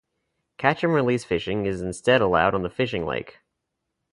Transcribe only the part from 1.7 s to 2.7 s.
instead allowed on